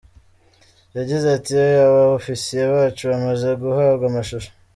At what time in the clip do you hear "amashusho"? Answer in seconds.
4.07-4.49